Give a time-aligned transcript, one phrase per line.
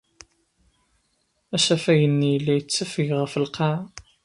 [1.55, 3.79] Asafag-nni yella yettafeg ɣef lqaɛa.